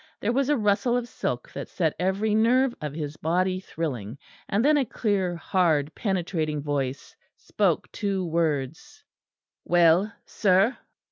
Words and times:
There 0.19 0.33
was 0.33 0.49
a 0.49 0.57
rustle 0.57 0.97
of 0.97 1.07
silk 1.07 1.51
that 1.53 1.67
set 1.69 1.93
every 1.99 2.33
nerve 2.33 2.73
of 2.81 2.95
his 2.95 3.17
body 3.17 3.59
thrilling, 3.59 4.17
and 4.49 4.65
then 4.65 4.75
a 4.75 4.83
clear 4.83 5.35
hard 5.35 5.93
penetrating 5.93 6.59
voice 6.63 7.15
spoke 7.37 7.91
two 7.91 8.25
words. 8.25 9.03
"Well, 9.63 10.11
sir?" 10.25 10.75